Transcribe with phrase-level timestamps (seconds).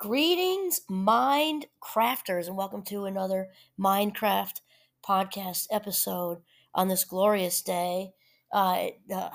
[0.00, 4.62] Greetings, Mind Crafters, and welcome to another Minecraft
[5.06, 6.38] podcast episode
[6.74, 8.12] on this glorious day.
[8.50, 9.28] Uh, uh,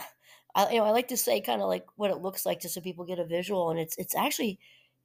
[0.55, 2.73] I, you know, I like to say kind of like what it looks like, just
[2.73, 3.70] so people get a visual.
[3.70, 4.57] And it's it's actually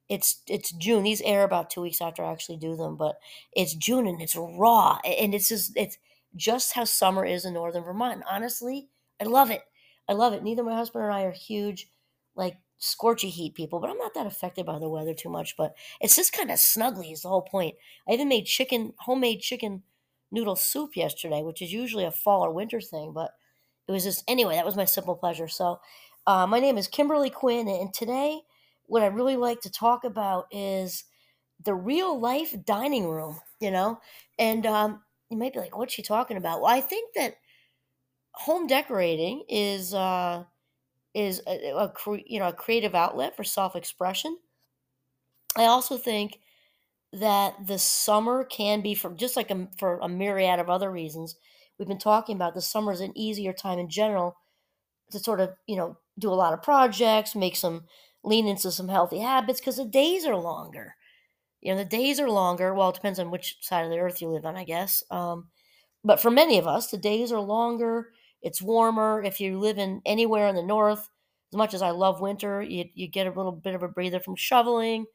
[0.09, 1.03] it's it's June.
[1.03, 3.17] These air about two weeks after I actually do them, but
[3.53, 5.99] it's June and it's raw, and it's just it's
[6.35, 8.15] just how summer is in northern Vermont.
[8.15, 8.89] And honestly,
[9.21, 9.61] I love it.
[10.09, 10.41] I love it.
[10.41, 11.87] Neither my husband or I are huge
[12.35, 15.55] like scorchy heat people, but I'm not that affected by the weather too much.
[15.57, 17.75] But it's just kind of snuggly is the whole point.
[18.09, 19.83] I even made chicken, homemade chicken
[20.31, 23.31] noodle soup yesterday, which is usually a fall or winter thing, but
[23.87, 24.55] it was just anyway.
[24.55, 25.47] That was my simple pleasure.
[25.47, 25.81] So,
[26.27, 28.41] uh, my name is Kimberly Quinn, and today,
[28.85, 31.03] what I really like to talk about is
[31.63, 33.39] the real life dining room.
[33.59, 33.99] You know,
[34.39, 37.35] and um, you might be like, "What's she talking about?" Well, I think that
[38.33, 39.93] home decorating is.
[39.93, 40.45] Uh,
[41.13, 44.37] is a, a cre- you know a creative outlet for self-expression.
[45.57, 46.39] I also think
[47.13, 51.35] that the summer can be for just like a, for a myriad of other reasons.
[51.77, 54.37] We've been talking about the summer is an easier time in general
[55.11, 57.85] to sort of you know do a lot of projects, make some
[58.23, 60.95] lean into some healthy habits because the days are longer.
[61.61, 62.73] You know, the days are longer.
[62.73, 65.03] Well, it depends on which side of the earth you live on, I guess.
[65.11, 65.49] Um,
[66.03, 68.09] but for many of us, the days are longer.
[68.41, 69.21] It's warmer.
[69.23, 71.09] If you live in anywhere in the north,
[71.53, 74.19] as much as I love winter, you, you get a little bit of a breather
[74.19, 75.05] from shoveling.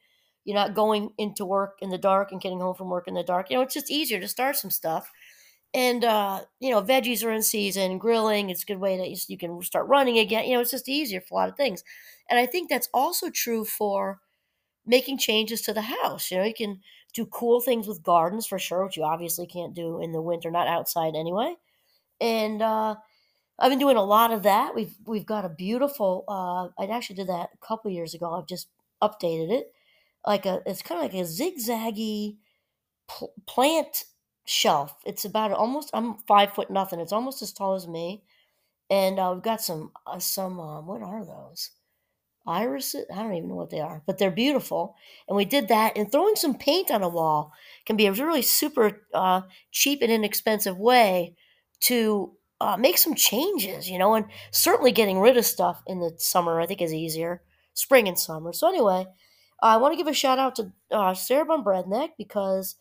[0.44, 3.24] You're not going into work in the dark and getting home from work in the
[3.24, 3.50] dark.
[3.50, 5.10] You know, it's just easier to start some stuff.
[5.74, 9.36] And, uh, you know, veggies are in season, grilling, it's a good way that you
[9.36, 10.44] can start running again.
[10.46, 11.84] You know, it's just easier for a lot of things.
[12.30, 14.20] And I think that's also true for
[14.86, 16.30] making changes to the house.
[16.30, 16.80] You know, you can
[17.14, 20.50] do cool things with gardens for sure, which you obviously can't do in the winter,
[20.50, 21.55] not outside anyway.
[22.20, 22.96] And, uh,
[23.58, 24.74] I've been doing a lot of that.
[24.74, 26.24] We've we've got a beautiful.
[26.28, 28.32] Uh, I actually did that a couple years ago.
[28.32, 28.68] I've just
[29.02, 29.72] updated it,
[30.26, 30.62] like a.
[30.66, 32.36] It's kind of like a zigzaggy
[33.08, 34.04] pl- plant
[34.44, 34.94] shelf.
[35.06, 35.90] It's about almost.
[35.94, 37.00] I'm five foot nothing.
[37.00, 38.22] It's almost as tall as me,
[38.90, 40.61] and uh, we've got some uh, some.
[40.61, 41.70] Um, what are those?
[42.46, 43.06] Irises?
[43.12, 44.95] I don't even know what they are, but they're beautiful.
[45.28, 45.96] And we did that.
[45.96, 47.52] And throwing some paint on a wall
[47.84, 51.34] can be a really super uh, cheap and inexpensive way
[51.80, 56.12] to uh, make some changes, you know, and certainly getting rid of stuff in the
[56.18, 57.42] summer I think is easier,
[57.74, 58.52] spring and summer.
[58.52, 59.06] So anyway,
[59.62, 62.77] I want to give a shout out to uh, Sarah Ban Breathnach because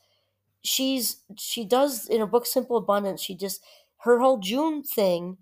[0.63, 3.21] she's she does in her book Simple Abundance.
[3.21, 3.61] She just
[3.99, 5.37] her whole June thing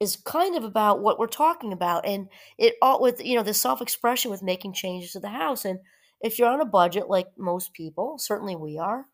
[0.00, 2.28] is kind of about what we're talking about, and
[2.58, 5.64] it all with you know the self expression with making changes to the house.
[5.64, 5.80] And
[6.20, 9.06] if you're on a budget like most people, certainly we are,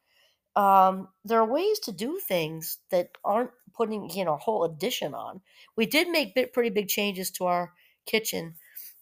[0.57, 5.15] um, there are ways to do things that aren't putting you know a whole addition
[5.15, 5.41] on.
[5.77, 7.73] We did make bit, pretty big changes to our
[8.07, 8.55] kitchen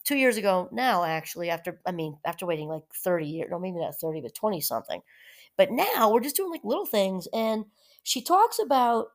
[0.04, 1.04] two years ago now.
[1.04, 4.60] Actually, after I mean after waiting like thirty years, no maybe not thirty, but twenty
[4.60, 5.02] something.
[5.56, 7.66] But now we're just doing like little things, and
[8.02, 9.08] she talks about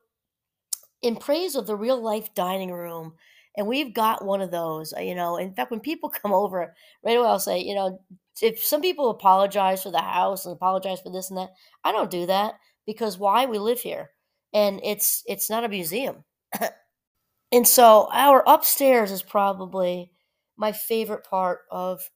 [1.02, 3.14] in praise of the real life dining room
[3.58, 6.74] and we've got one of those uh, you know in fact when people come over
[7.04, 8.00] right away i'll say you know
[8.42, 11.50] if some people apologize for the house and apologize for this and that,
[11.84, 12.54] I don't do that
[12.86, 14.10] because why we live here
[14.52, 16.24] and it's it's not a museum.
[17.52, 20.12] and so our upstairs is probably
[20.56, 22.08] my favorite part of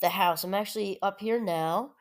[0.00, 0.44] the house.
[0.44, 1.92] I'm actually up here now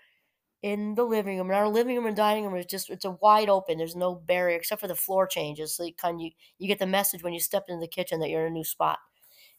[0.65, 1.51] in the living room.
[1.51, 3.77] And our living room and dining room is just it's a wide open.
[3.77, 5.75] There's no barrier except for the floor changes.
[5.75, 8.19] So you kind of you, you get the message when you step into the kitchen
[8.19, 8.97] that you're in a new spot.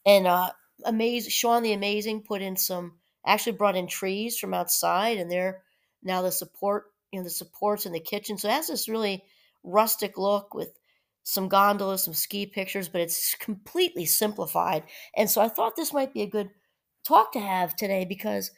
[0.05, 0.51] And uh
[0.85, 2.95] amazing Sean the Amazing put in some
[3.25, 5.63] actually brought in trees from outside and they're
[6.03, 9.25] now the support you know the supports in the kitchen so it has this really
[9.65, 10.79] rustic look with
[11.25, 14.85] some gondolas some ski pictures but it's completely simplified
[15.17, 16.51] and so i thought this might be a good
[17.05, 18.51] talk to have today because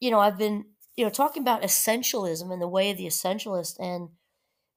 [0.00, 0.64] you know i've been
[0.98, 4.08] you know talking about essentialism and the way of the essentialist and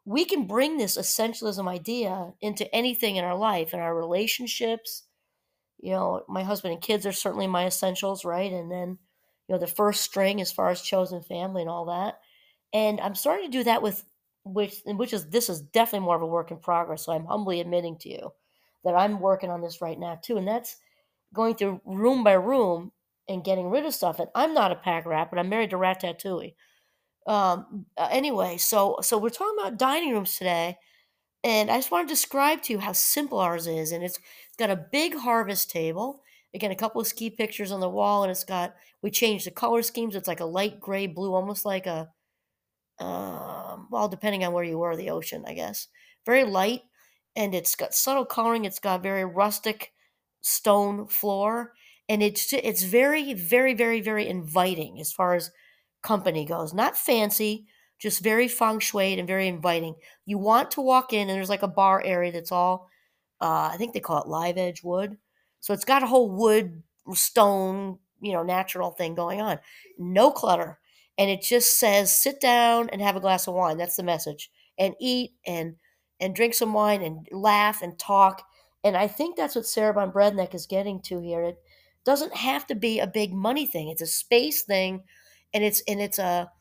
[0.06, 5.08] we can bring this essentialism idea into anything in our life in our relationships.
[5.80, 8.52] You know my husband and kids are certainly my essentials right?
[8.52, 9.00] And then
[9.48, 12.20] you know the first string as far as chosen family and all that.
[12.72, 14.06] And i'm starting to do that with
[14.44, 17.60] which which is this is definitely more of a work in progress so i'm humbly
[17.60, 18.32] admitting to you
[18.84, 20.38] that i'm working on this right now too.
[20.38, 20.78] And that's
[21.34, 22.92] going through room by room
[23.28, 25.78] and getting rid of stuff and i'm not a pack rat but i'm married to
[25.78, 26.54] ratatouille.
[27.28, 30.78] Um uh, anyway so so we're talking about dining rooms today
[31.44, 34.20] and i just want to describe to you how simple ours is and it's
[34.58, 36.22] got a big harvest table.
[36.54, 39.52] Again a couple of ski pictures on the wall and it's got we changed the
[39.52, 40.16] color schemes.
[40.16, 42.10] It's like a light gray blue almost like a
[43.00, 45.88] um, well depending on where you were the ocean i guess.
[46.26, 46.82] Very light
[47.36, 48.66] and it's got subtle coloring.
[48.66, 49.94] It's got very rustic
[50.42, 51.74] stone floor
[52.10, 55.52] and it's it's very very very very inviting as far as
[56.02, 56.74] company goes.
[56.74, 57.68] Not fancy,
[58.00, 59.96] just very feng shui and very inviting.
[60.26, 62.90] You want to walk in, and there's like a bar area that's all,
[63.40, 65.18] uh, I think they call it live edge wood.
[65.60, 66.82] So it's got a whole wood,
[67.14, 69.60] stone, you know, natural thing going on.
[69.98, 70.80] No clutter.
[71.18, 73.78] And it just says sit down and have a glass of wine.
[73.78, 74.50] That's the message.
[74.80, 75.76] And eat and
[76.20, 78.44] and drink some wine and laugh and talk.
[78.84, 81.44] And I think that's what Sarah Ban Breathnach is getting to here.
[81.44, 81.58] It
[82.06, 83.90] doesn't have to be a big money thing.
[83.90, 85.04] It's a space thing,
[85.54, 86.52] and it's and it's a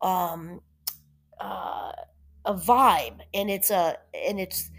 [0.00, 0.60] um
[1.40, 1.92] uh,
[2.44, 4.70] a vibe, and it's a and it's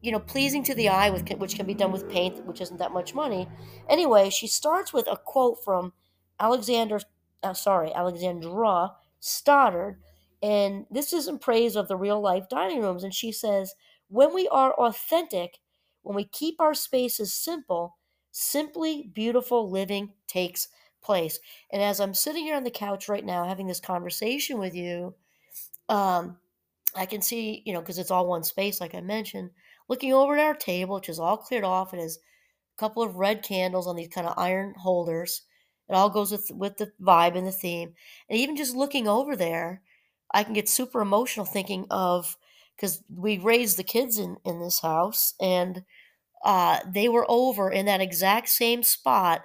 [0.00, 2.78] you know pleasing to the eye, with which can be done with paint, which isn't
[2.78, 3.48] that much money.
[3.88, 5.92] Anyway, she starts with a quote from
[6.38, 7.00] Alexander,
[7.42, 9.98] uh, sorry, Alexandra Stoddard,
[10.42, 13.04] and this is in praise of the real life dining rooms.
[13.04, 13.74] And she says,
[14.08, 15.58] when we are authentic,
[16.02, 17.98] when we keep our spaces simple,
[18.32, 20.68] simply beautiful living takes
[21.02, 21.38] place.
[21.72, 25.14] And as I'm sitting here on the couch right now having this conversation with you,
[25.88, 26.38] um,
[26.94, 29.50] I can see, you know, because it's all one space, like I mentioned,
[29.88, 31.94] looking over at our table, which is all cleared off.
[31.94, 32.18] It has
[32.76, 35.42] a couple of red candles on these kind of iron holders.
[35.88, 37.94] It all goes with with the vibe and the theme.
[38.28, 39.82] And even just looking over there,
[40.32, 42.36] I can get super emotional thinking of
[42.76, 45.84] because we raised the kids in in this house, and
[46.44, 49.42] uh, they were over in that exact same spot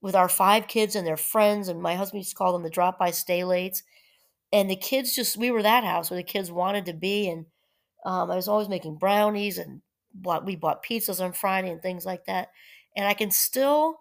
[0.00, 2.70] with our five kids and their friends, and my husband used to call them the
[2.70, 3.82] drop by stay lates.
[4.52, 7.46] And the kids just we were that house where the kids wanted to be, and
[8.04, 9.82] um, I was always making brownies and
[10.14, 12.48] bought, we bought pizzas on Friday and things like that.
[12.96, 13.98] And I can still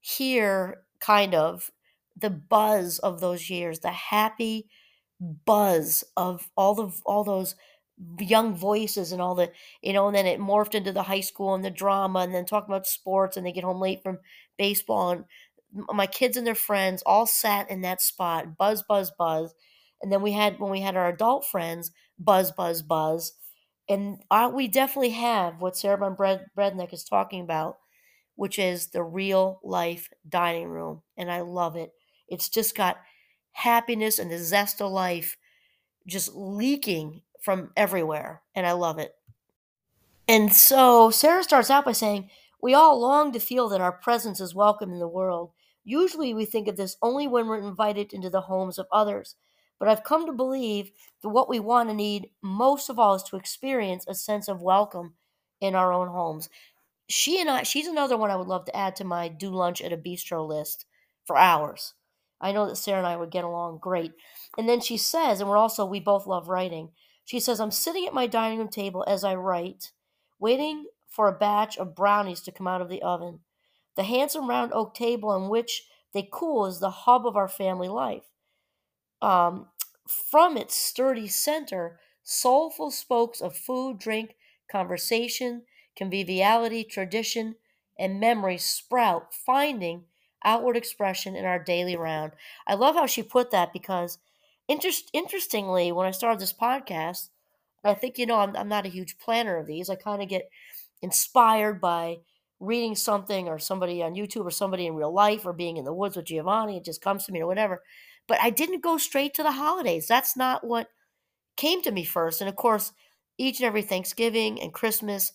[0.00, 1.70] hear kind of
[2.16, 4.68] the buzz of those years, the happy
[5.20, 7.54] buzz of all the all those
[8.18, 9.50] young voices and all the
[9.82, 12.46] you know and then it morphed into the high school and the drama and then
[12.46, 14.18] talking about sports and they get home late from
[14.56, 15.24] baseball and
[15.92, 19.54] my kids and their friends all sat in that spot buzz buzz buzz.
[20.02, 23.34] And then we had when we had our adult friends buzz buzz buzz.
[23.88, 27.78] And uh, we definitely have what Sarah Bread, Breathnach is talking about
[28.36, 31.92] which is the real life dining room and I love it.
[32.26, 32.96] It's just got
[33.52, 35.36] happiness and the zest of life
[36.06, 39.14] just leaking from everywhere, and I love it.
[40.28, 42.30] And so Sarah starts out by saying,
[42.62, 45.50] We all long to feel that our presence is welcome in the world.
[45.82, 49.34] Usually we think of this only when we're invited into the homes of others.
[49.78, 50.92] But I've come to believe
[51.22, 54.60] that what we want and need most of all is to experience a sense of
[54.60, 55.14] welcome
[55.60, 56.48] in our own homes.
[57.08, 59.80] She and I, she's another one I would love to add to my do lunch
[59.80, 60.84] at a bistro list
[61.24, 61.94] for hours.
[62.40, 64.12] I know that Sarah and I would get along great.
[64.56, 66.90] And then she says, and we're also, we both love writing.
[67.30, 69.92] She says, I'm sitting at my dining room table as I write,
[70.40, 73.38] waiting for a batch of brownies to come out of the oven.
[73.94, 77.86] The handsome round oak table on which they cool is the hub of our family
[77.86, 78.24] life.
[79.22, 79.68] Um,
[80.08, 84.34] from its sturdy center, soulful spokes of food, drink,
[84.68, 85.62] conversation,
[85.94, 87.54] conviviality, tradition,
[87.96, 90.06] and memory sprout, finding
[90.44, 92.32] outward expression in our daily round.
[92.66, 94.18] I love how she put that because,
[94.70, 97.28] interest, interestingly, when I started this podcast,
[97.82, 99.90] I think, you know, I'm, I'm not a huge planner of these.
[99.90, 100.48] I kind of get
[101.02, 102.18] inspired by
[102.60, 105.92] reading something or somebody on YouTube or somebody in real life or being in the
[105.92, 106.76] woods with Giovanni.
[106.76, 107.82] It just comes to me or whatever.
[108.28, 110.06] But I didn't go straight to the holidays.
[110.06, 110.88] That's not what
[111.56, 112.40] came to me first.
[112.40, 112.92] And of course,
[113.38, 115.32] each and every Thanksgiving and Christmas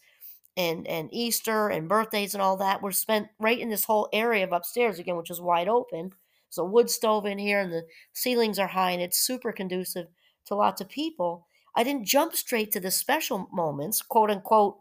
[0.55, 4.45] and and Easter and birthdays and all that were spent right in this whole area
[4.45, 6.13] of upstairs again, which is wide open.
[6.55, 10.07] There's a wood stove in here, and the ceilings are high, and it's super conducive
[10.45, 11.47] to lots of people.
[11.75, 14.79] I didn't jump straight to the special moments, quote unquote,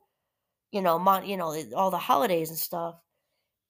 [0.70, 2.96] you know, you know, all the holidays and stuff.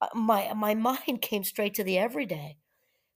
[0.01, 0.75] Uh, my my
[1.07, 2.57] mind came straight to the everyday,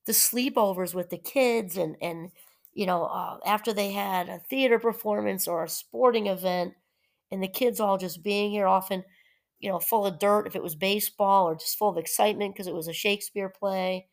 [0.05, 2.31] the sleepovers with the kids, and and
[2.73, 6.73] you know, uh, after they had a theater performance or a sporting event
[7.31, 9.03] and the kids all just being here often
[9.59, 12.67] you know full of dirt if it was baseball or just full of excitement because
[12.67, 14.07] it was a shakespeare play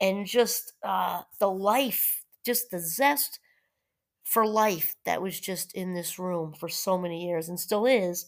[0.00, 3.40] and just uh, the life just the zest
[4.22, 8.26] for life that was just in this room for so many years and still is.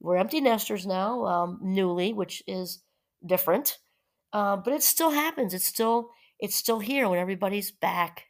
[0.00, 2.82] We're empty nesters now um, newly which is
[3.26, 3.78] different
[4.34, 5.54] uh, but it still happens.
[5.54, 8.24] It's still it's still here when everybody's back.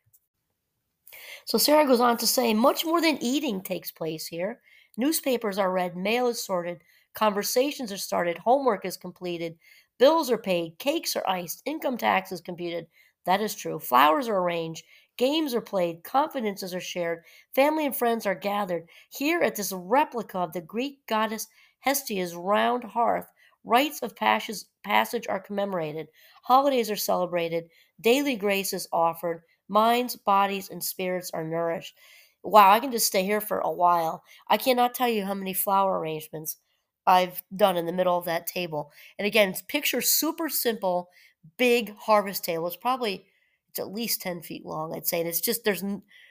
[1.47, 4.61] So sarah goes on to say much more than eating takes place here.
[4.97, 6.83] Newspapers are read, mail is sorted,
[7.15, 9.57] conversations are started, homework is completed,
[9.99, 12.87] bills are paid, cakes are iced, income tax is computed.
[13.27, 13.79] That is true.
[13.79, 14.85] Flowers are arranged,
[15.17, 17.25] games are played, confidences are shared,
[17.55, 18.89] family and friends are gathered.
[19.11, 21.47] Here at this replica of the Greek goddess
[21.81, 23.27] Hestia's round hearth,
[23.65, 26.09] rites of passage are commemorated,
[26.43, 27.71] holidays are celebrated,
[28.01, 31.97] daily grace is offered, Minds, bodies, and spirits are nourished.
[32.43, 34.23] Wow, I can just stay here for a while.
[34.47, 36.59] I cannot tell you how many flower arrangements
[37.07, 38.93] I've done in the middle of that table.
[39.19, 41.11] And again, picture super simple,
[41.57, 42.67] big harvest table.
[42.67, 43.27] It's probably
[43.69, 45.21] it's at least 10 feet long, I'd say.
[45.21, 45.83] And it's just there's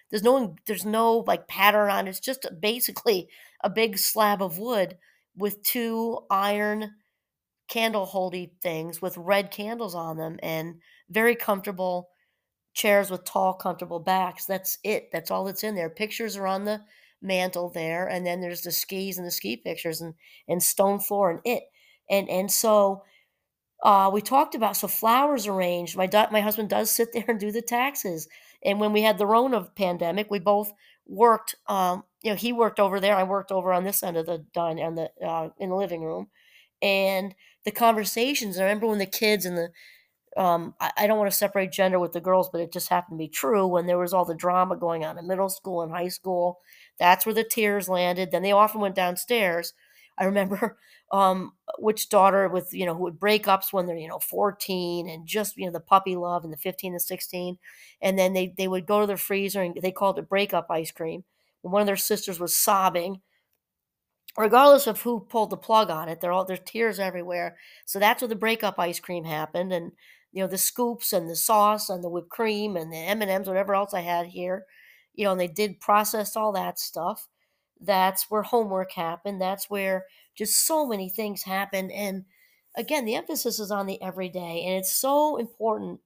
[0.10, 2.12] there's no there's no like pattern on it.
[2.12, 3.30] It's just basically
[3.64, 4.98] a big slab of wood
[5.36, 6.92] with two iron
[7.68, 10.76] candle holdy things with red candles on them and
[11.10, 12.10] very comfortable
[12.74, 14.46] chairs with tall, comfortable backs.
[14.46, 15.10] That's it.
[15.12, 15.90] That's all that's in there.
[15.90, 16.82] Pictures are on the
[17.24, 20.14] mantle there, and then there's the skis and the ski pictures and
[20.48, 21.64] and stone floor and it.
[22.10, 23.04] And and so
[23.84, 25.98] uh, we talked about so flowers arranged.
[25.98, 28.28] My my husband does sit there and do the taxes.
[28.64, 30.72] And when we had the Rona pandemic, we both
[31.06, 31.56] worked.
[31.68, 33.16] Um, you know, he worked over there.
[33.16, 36.04] I worked over on this end of the dining on the uh, in the living
[36.04, 36.28] room,
[36.82, 38.58] and the conversations.
[38.58, 39.70] I remember when the kids and the
[40.36, 43.20] um, I, I, don't want to separate gender with the girls, but it just happened
[43.20, 45.92] to be true when there was all the drama going on in middle school and
[45.92, 46.60] high school.
[47.00, 48.32] That's where the tears landed.
[48.32, 49.74] Then they often went downstairs.
[50.18, 50.78] I remember
[51.12, 55.10] um, which daughter with you know who would break ups when they're you know 14
[55.10, 57.58] and just you know the puppy love and the 15 and 16,
[58.02, 60.92] and then they they would go to the freezer and they called it breakup ice
[60.92, 61.24] cream.
[61.62, 63.22] When one of their sisters was sobbing
[64.38, 67.58] regardless of who pulled the plug on it, there all there's tears everywhere.
[67.86, 69.92] So that's where the breakup ice cream happened, and
[70.32, 73.32] you know the scoops and the sauce and the whipped cream and the M and
[73.32, 74.66] M's, whatever else I had here,
[75.14, 77.28] you know, and they did process all that stuff.
[77.80, 79.42] That's where homework happened.
[79.42, 80.06] That's where
[80.36, 81.92] just so many things happen.
[81.92, 82.26] And
[82.76, 86.00] again, the emphasis is on the everyday, and it's so important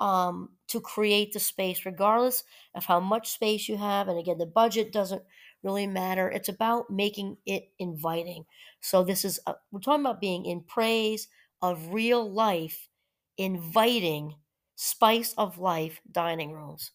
[0.00, 2.44] um, to create the space, regardless
[2.74, 4.08] of how much space you have.
[4.08, 5.22] And again, the budget doesn't
[5.62, 6.30] really matter.
[6.30, 8.46] It's about making it inviting.
[8.80, 11.28] So this is a, uh, we're talking about being in praise
[11.60, 12.88] of real life,
[13.36, 14.36] inviting
[14.76, 16.92] spice of life dining rooms.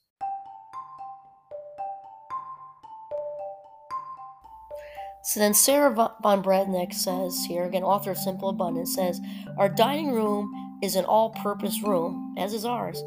[5.24, 5.92] So then Sarah
[6.22, 9.20] Ban Breathnach says here, again, author of Simple Abundance, says,
[9.58, 10.52] Our dining room
[10.84, 13.02] is an all purpose room, as is ours.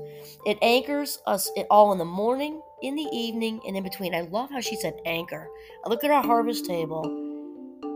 [0.44, 4.14] It anchors us all in the morning, in the evening, and in between.
[4.14, 5.48] I love how she said anchor.
[5.84, 7.04] I look at our harvest table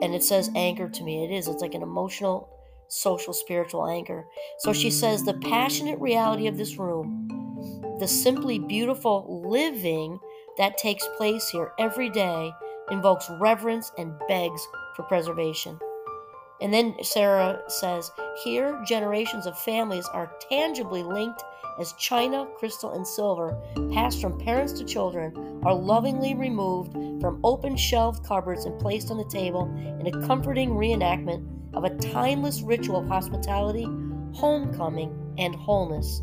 [0.02, 1.25] and it says anchor to me.
[1.25, 2.49] It is, it's like an emotional,
[2.88, 4.26] social, spiritual anchor.
[4.59, 7.29] So she says the passionate reality of this room,
[7.99, 10.19] the simply beautiful living
[10.59, 12.52] that takes place here every day
[12.92, 15.78] invokes reverence and begs for preservation.
[16.61, 18.12] And then Sarah says,
[18.44, 21.42] Here, generations of families are tangibly linked
[21.80, 23.56] as china, crystal, and silver,
[23.92, 29.16] passed from parents to children, are lovingly removed from open shelved cupboards and placed on
[29.16, 29.64] the table
[30.00, 31.44] in a comforting reenactment
[31.75, 33.88] of a timeless ritual of hospitality,
[34.34, 36.22] homecoming, and wholeness.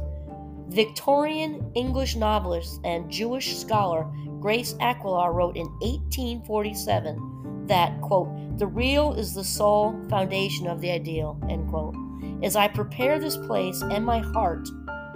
[0.70, 4.08] Victorian English novelist and Jewish scholar
[4.40, 10.92] Grace Aguilar wrote in 1847 that, quote, the real is the sole foundation of the
[10.92, 11.96] ideal, end quote.
[12.42, 14.66] As I prepare this place and my heart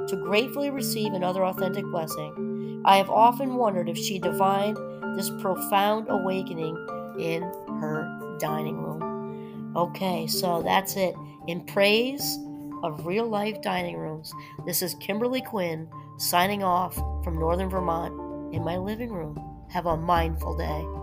[0.08, 4.78] to gratefully receive another authentic blessing, I have often wondered if she divined
[5.18, 6.76] this profound awakening
[7.18, 7.44] in
[7.80, 9.74] her dining room.
[9.76, 11.16] Okay, so that's it.
[11.48, 12.38] In praise
[12.84, 14.34] of real life dining rooms,
[14.66, 15.88] this is Kimberly Quinn
[16.18, 18.23] signing off from Northern Vermont
[18.54, 19.38] in my living room.
[19.70, 21.03] Have a mindful day.